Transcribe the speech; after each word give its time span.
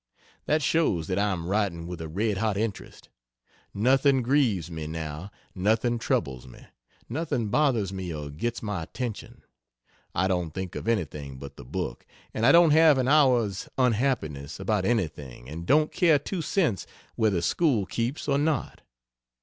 That 0.47 0.63
shows 0.63 1.05
that 1.09 1.19
I 1.19 1.31
am 1.31 1.45
writing 1.45 1.85
with 1.85 2.01
a 2.01 2.07
red 2.07 2.39
hot 2.39 2.57
interest. 2.57 3.09
Nothing 3.71 4.23
grieves 4.23 4.71
me 4.71 4.87
now 4.87 5.29
nothing 5.53 5.99
troubles 5.99 6.47
me, 6.47 6.65
nothing 7.07 7.49
bothers 7.49 7.93
me 7.93 8.11
or 8.11 8.31
gets 8.31 8.63
my 8.63 8.81
attention 8.81 9.43
I 10.15 10.27
don't 10.27 10.55
think 10.55 10.73
of 10.73 10.87
anything 10.87 11.37
but 11.37 11.55
the 11.55 11.63
book, 11.63 12.07
and 12.33 12.47
I 12.47 12.51
don't 12.51 12.71
have 12.71 12.97
an 12.97 13.07
hour's 13.07 13.69
unhappiness 13.77 14.59
about 14.59 14.85
anything 14.85 15.47
and 15.47 15.67
don't 15.67 15.91
care 15.91 16.17
two 16.17 16.41
cents 16.41 16.87
whether 17.13 17.39
school 17.39 17.85
keeps 17.85 18.27
or 18.27 18.39
not. 18.39 18.81